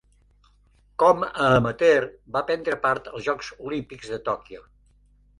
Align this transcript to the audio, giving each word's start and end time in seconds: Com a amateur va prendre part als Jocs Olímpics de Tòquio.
Com 1.01 1.25
a 1.25 1.41
amateur 1.57 2.07
va 2.37 2.41
prendre 2.47 2.77
part 2.85 3.09
als 3.11 3.27
Jocs 3.27 3.51
Olímpics 3.69 4.09
de 4.15 4.19
Tòquio. 4.31 4.65